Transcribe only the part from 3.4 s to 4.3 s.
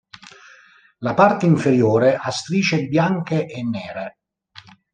e nere.